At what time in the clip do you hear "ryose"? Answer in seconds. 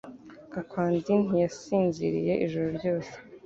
2.77-3.13